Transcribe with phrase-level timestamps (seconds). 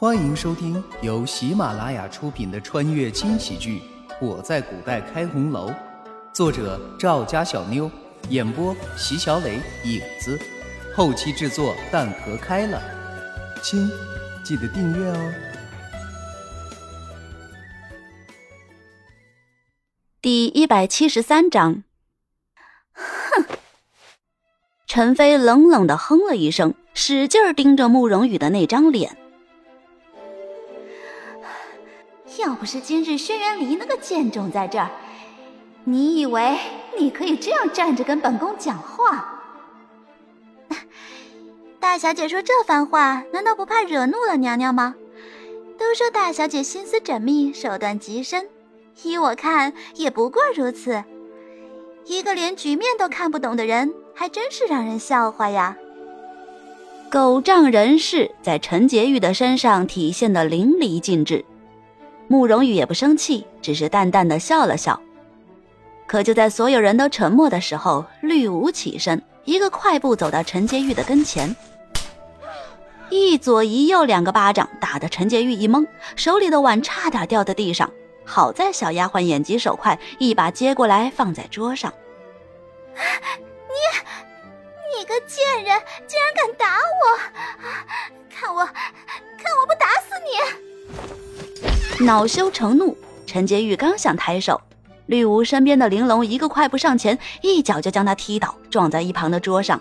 [0.00, 3.82] 欢迎收听由喜马拉雅出品的穿越轻喜剧
[4.26, 5.68] 《我在古代开红楼》，
[6.32, 7.90] 作者赵家小妞，
[8.30, 10.40] 演播席小磊、影子，
[10.96, 12.80] 后期制作蛋壳开了。
[13.62, 13.90] 亲，
[14.42, 15.32] 记得订阅哦。
[20.22, 21.84] 第一百七十三章。
[22.94, 23.44] 哼！
[24.86, 29.18] 陈飞冷冷的哼了一声，使劲盯着慕容羽的那张脸。
[32.40, 34.90] 要不是今日轩辕离那个贱种在这儿，
[35.84, 36.58] 你以为
[36.98, 39.40] 你可以这样站着跟本宫讲话？
[41.78, 44.94] 大小姐说这番话，难道不怕惹怒了娘娘吗？
[45.78, 48.48] 都说大小姐心思缜密，手段极深，
[49.02, 51.02] 依我看也不过如此。
[52.06, 55.76] 一个连局面都看不懂的人，还真是让人笑话呀！
[57.10, 61.44] 狗仗人势在陈洁玉的身上体现的淋漓尽致。
[62.30, 65.00] 慕容羽也不生气，只是淡淡的笑了笑。
[66.06, 71.56] 可就在所有人都沉默的时候，绿芜起身，一个快步走到陈洁玉的跟前，
[73.08, 77.90] 一左一右两个巴掌打得陈洁玉一懵，手里的碗差点掉在地上。
[78.24, 81.92] 好在小丫鬟眼疾手快，一把接过来放在桌上。
[82.94, 87.18] 你，你个贱人，竟然敢打我！
[88.30, 90.69] 看我，看我不打死你！
[92.00, 94.58] 恼羞成怒，陈洁玉刚想抬手，
[95.04, 99.78] 绿芜身边的玲珑一个快步上前，一脚就将他踢倒，撞在一旁的桌上。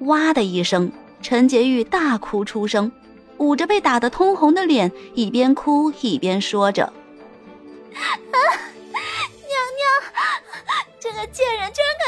[0.00, 0.92] 哇的一声，
[1.22, 2.92] 陈洁玉大哭出声，
[3.38, 6.84] 捂着被打得通红的脸，一边哭一边说着
[7.96, 8.04] ：“啊，
[8.92, 9.88] 娘娘，
[11.00, 12.01] 这个贱人居然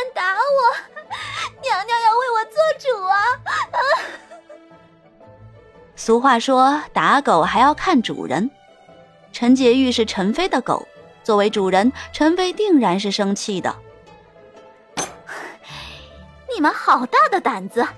[6.04, 8.50] 俗话说：“打狗还要看主人。”
[9.32, 10.86] 陈洁玉是陈飞的狗，
[11.22, 13.74] 作为主人，陈飞定然是生气的。
[16.54, 17.88] 你们好大的胆子，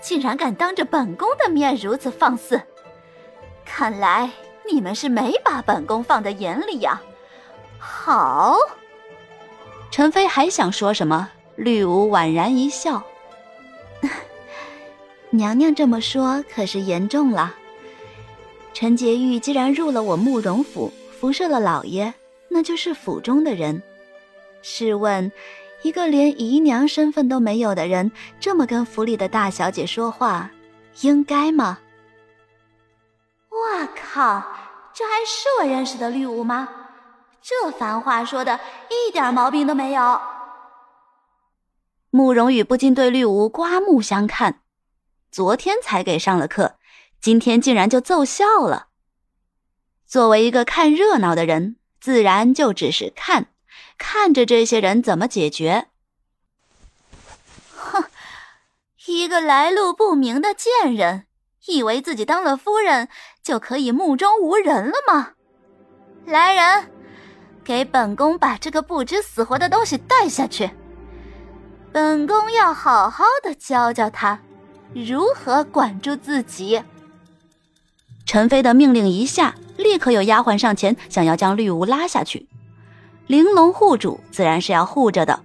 [0.00, 2.58] 竟然敢当着本宫的面如此放肆！
[3.66, 4.30] 看来
[4.72, 7.02] 你们是没把本宫放在眼里呀。
[7.78, 8.56] 好，
[9.90, 13.02] 陈飞还想说什么，绿芜婉然一笑。
[15.34, 17.54] 娘娘这么说可是严重了。
[18.74, 22.12] 陈洁玉既然入了我慕容府，服侍了老爷，
[22.48, 23.82] 那就是府中的人。
[24.60, 25.32] 试问，
[25.82, 30.50] 一个连姨娘身份都没有的人，这么跟府里的大小姐说话，
[31.00, 31.78] 应该吗？
[33.50, 34.42] 哇靠！
[34.94, 36.68] 这还是我认识的绿芜吗？
[37.40, 38.60] 这番话说的
[38.90, 40.20] 一点毛病都没有。
[42.10, 44.61] 慕容羽不禁对绿芜刮目相看。
[45.32, 46.76] 昨天才给上了课，
[47.18, 48.88] 今天竟然就奏效了。
[50.06, 53.46] 作为一个看热闹的人，自然就只是看，
[53.96, 55.86] 看着这些人怎么解决。
[57.74, 58.04] 哼，
[59.06, 61.24] 一个来路不明的贱人，
[61.64, 63.08] 以为自己当了夫人
[63.42, 65.30] 就可以目中无人了吗？
[66.26, 66.90] 来人，
[67.64, 70.70] 给本宫把这个不知死活的东西带下去。
[71.90, 74.38] 本宫要好好的教教他。
[74.94, 76.82] 如何管住自己？
[78.26, 82.46] 陈飞的命令一下，立刻有丫鬟上前，想要将绿芜拉下去。
[83.26, 85.40] 玲珑护主自然是要护着的，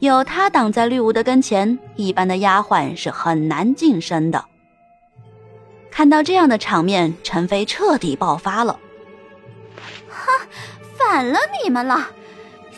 [0.00, 4.44] 有他挡在绿芜的跟前，一般的丫鬟是很难近身的。
[5.90, 8.80] 看到这样的场面，陈飞彻底爆发了
[10.08, 10.46] ：“哈，
[10.96, 12.10] 反了你们了！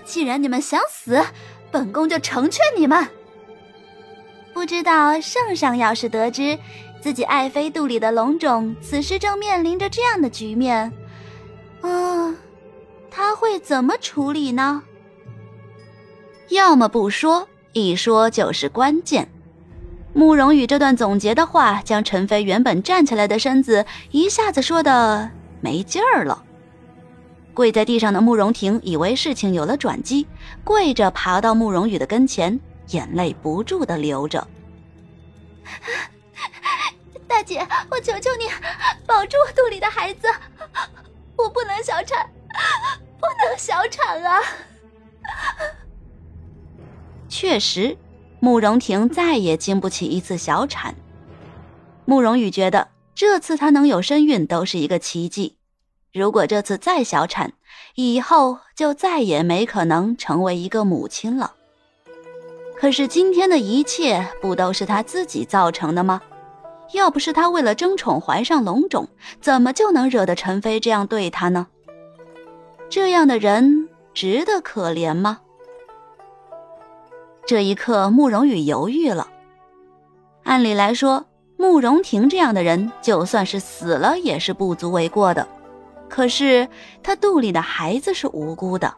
[0.04, 1.24] 既然你们想死，
[1.70, 3.08] 本宫就成全你们。”
[4.54, 6.56] 不知道圣上要是得知
[7.00, 10.90] 自己爱妃肚里的龙种此时正面临着这样的局面，
[11.82, 12.34] 啊，
[13.10, 14.82] 他会怎么处理呢？
[16.48, 19.28] 要么不说，一说就是关键。
[20.14, 25.28] 慕容羽这段总结的话，将陈飞原本站起来的身子一下子说的
[25.60, 26.42] 没劲儿了。
[27.52, 30.26] 跪在地上的慕容婷以为事情有了转机，
[30.62, 32.58] 跪着爬到慕容羽的跟前。
[32.88, 34.46] 眼泪不住的流着，
[37.26, 38.48] 大姐，我求求你，
[39.06, 40.28] 保住我肚里的孩子，
[41.36, 42.28] 我不能小产，
[43.18, 44.40] 不能小产啊！
[47.28, 47.96] 确实，
[48.40, 50.94] 慕容婷再也经不起一次小产。
[52.04, 55.56] 慕容羽觉得这次她能有身孕都是一个奇迹，
[56.12, 57.54] 如果这次再小产，
[57.94, 61.54] 以后就再也没可能成为一个母亲了。
[62.76, 66.20] 可是今天的一切不都是他自己造成的吗？
[66.92, 69.08] 要不是他为了争宠怀上龙种，
[69.40, 71.66] 怎么就能惹得陈飞这样对他呢？
[72.90, 75.40] 这样的人值得可怜吗？
[77.46, 79.28] 这一刻，慕容羽犹豫了。
[80.44, 81.24] 按理来说，
[81.56, 85.46] 慕容婷这样的人，就算是死了也是不足为过的。
[86.08, 86.68] 可是
[87.02, 88.94] 他肚里的孩子是无辜的，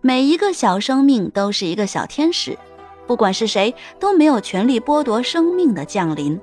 [0.00, 2.56] 每一个小生命都是一个小天使，
[3.06, 6.40] 不管是谁都没有权利剥夺生命的降临。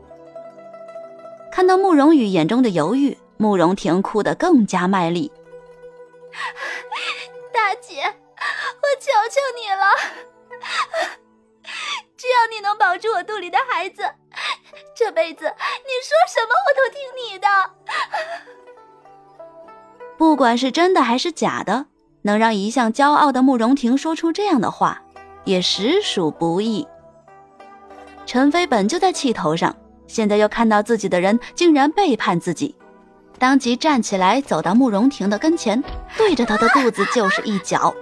[1.52, 5.31] 看到慕容羽眼中的犹豫，慕容婷哭得更加卖力。
[7.54, 9.86] 大姐，我求求你了，
[12.16, 14.04] 只要你能保住我肚里的孩子，
[14.96, 17.48] 这辈子你说什么我都听你的。
[20.18, 21.88] 不管是真的还是假的，
[22.22, 25.02] 能让一向骄傲的慕容婷说出这样的话，
[25.44, 26.88] 也实属不易。
[28.26, 29.76] 陈飞本就在气头上，
[30.08, 32.76] 现在又看到自己的人竟然背叛自己。
[33.38, 35.84] 当即站起来，走到慕容婷的跟前，
[36.16, 37.94] 对着她的肚子就是一脚。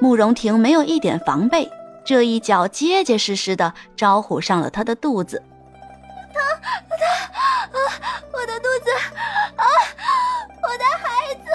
[0.00, 1.68] 慕容婷没有一点防备，
[2.04, 5.42] 这一脚结结实实的招呼上了她的肚子。
[6.32, 6.42] 疼
[6.88, 6.98] 疼
[7.72, 7.78] 啊！
[8.32, 8.90] 我的肚子
[9.56, 9.66] 啊！
[10.62, 11.50] 我的孩子！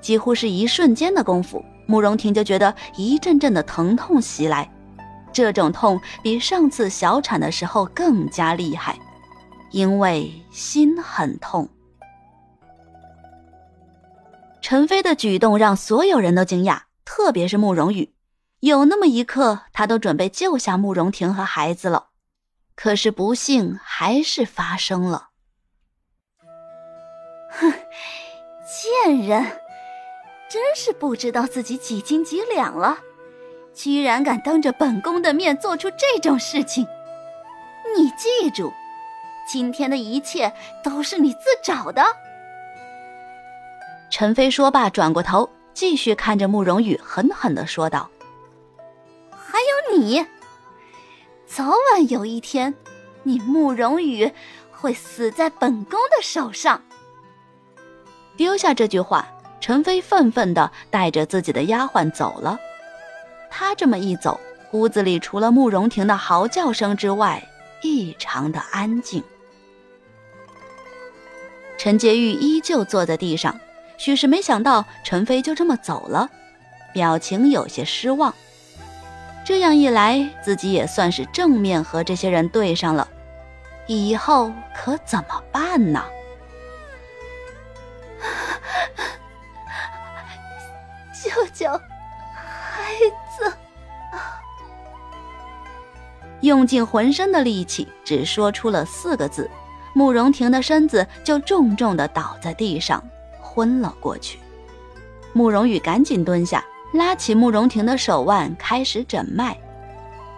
[0.00, 4.70] 几乎是一瞬间的功夫，慕容婷就觉得一阵阵的疼痛袭来，
[5.32, 8.98] 这种痛比上次小产的时候更加厉害。
[9.70, 11.68] 因为心很痛，
[14.60, 18.14] 陈飞的举动让所有人都惊讶，特别是慕容羽。
[18.60, 22.10] 有那么一刻，他都准备救下慕容婷和孩子了，
[22.76, 25.30] 可是不幸还是发生了。
[27.50, 27.72] 哼，
[29.04, 29.44] 贱人，
[30.54, 32.96] 真是不知道自己几斤几两了，
[33.72, 36.86] 居然敢当着本宫的面做出这种事情！
[37.96, 38.72] 你记住。
[39.50, 40.52] 今天的一切
[40.84, 42.06] 都是你自找的。
[44.08, 48.08] 陈飞说罢，转过头，继续看着慕容羽，狠狠的说道
[49.36, 50.24] ：“还有你，
[51.48, 52.72] 早晚有一天，
[53.24, 54.32] 你慕容羽
[54.70, 56.80] 会死在本宫的手上。”
[58.38, 59.26] 丢下这句话，
[59.64, 62.58] 陈飞愤愤的带着自己的丫鬟走了。
[63.48, 64.38] 他这么一走，
[64.72, 67.42] 屋子里除了慕容婷的嚎叫声之外，
[67.80, 69.24] 异常的安静。
[71.78, 73.58] 陈洁玉依旧坐在地上，
[73.96, 76.28] 许是没想到陈飞就这么走了，
[76.92, 78.34] 表情有些失望。
[79.46, 83.08] 这样一来，自己也算是正面和这些人对上了，
[83.86, 86.04] 以后可怎么办呢？
[91.24, 92.92] 救救孩
[93.38, 93.56] 子！
[96.40, 99.50] 用尽浑身的力气，只说出了四个字。
[99.94, 103.02] 慕容婷的身子就重重的倒在地上，
[103.40, 104.38] 昏了过去。
[105.32, 106.62] 慕容羽赶紧蹲下，
[106.92, 109.56] 拉起慕容婷的手腕，开始诊脉。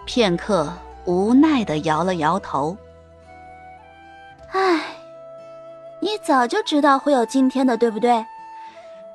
[0.05, 0.71] 片刻，
[1.05, 2.77] 无奈的摇了摇头
[4.53, 4.81] ：“唉，
[5.99, 8.25] 你早就知道会有今天的，对不对？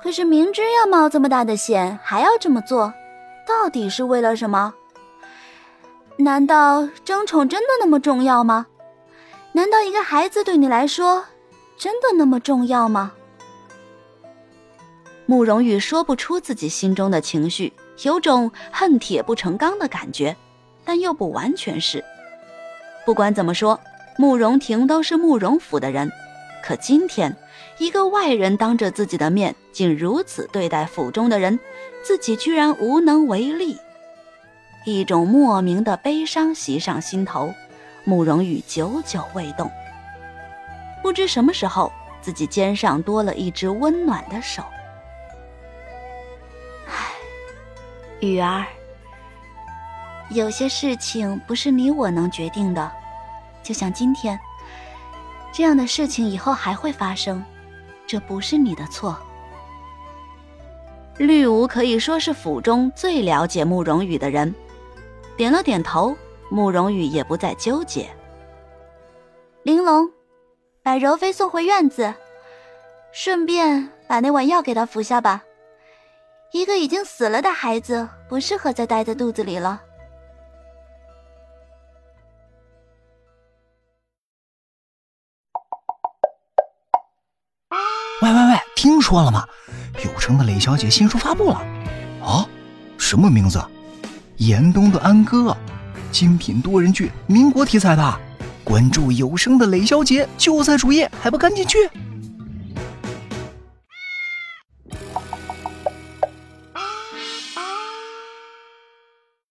[0.03, 2.93] 可是明知要冒这么大的险，还要这么做，
[3.47, 4.73] 到底是为了什么？
[6.17, 8.67] 难道争宠真的那么重要吗？”
[9.55, 11.23] 难道一个孩子对你来说
[11.77, 13.13] 真的那么重要吗？
[15.25, 20.35] 慕容羽说不出自己心中的情绪，有种恨铁不成钢的感觉，
[20.83, 22.03] 但又不完全是。
[23.05, 23.79] 不管怎么说，
[24.17, 26.11] 慕容婷都是慕容府的人，
[26.63, 27.35] 可今天
[27.77, 31.59] 一个外人当着自己的面竟如此对待府中的人，
[32.01, 33.77] 自己居然无能为力，
[34.85, 37.53] 一种莫名的悲伤袭上心头。
[38.05, 39.71] 慕容羽久久未动，
[41.01, 41.89] 不知什么时候，
[42.21, 44.61] 自己肩上多了一只温暖的手。
[46.85, 47.11] 唉，
[48.19, 48.65] 雨儿，
[50.31, 52.91] 有些事情不是你我能决定的，
[53.63, 54.37] 就像今天
[55.53, 57.41] 这样的事情，以后还会发生，
[58.07, 59.15] 这不是你的错。
[61.17, 64.53] 绿芜可以说是府中最了解慕容羽的人，
[65.37, 66.17] 点了点头。
[66.49, 68.07] 慕容羽也不再纠结。
[69.63, 70.11] 玲珑，
[70.83, 72.13] 把柔妃送回院子，
[73.11, 75.43] 顺便把那碗药给她服下吧。
[76.51, 79.81] 一个已经死了的孩子，不适合再待在肚子里了。
[89.03, 89.45] 说了吗？
[90.03, 91.61] 有声的雷小姐新书发布了。
[92.23, 92.47] 啊？
[92.97, 93.61] 什么名字？
[94.37, 95.55] 严冬的安哥。
[96.09, 98.19] 精品多人剧，民国题材的。
[98.63, 101.77] 关注有声的雷小姐就在主页，还不赶紧去！